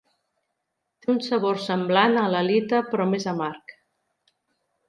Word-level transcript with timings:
Té 1.03 1.11
un 1.15 1.19
sabor 1.25 1.59
semblant 1.67 2.17
a 2.23 2.25
l'halita 2.35 2.83
però 2.91 3.07
més 3.15 3.31
amarg. 3.37 3.79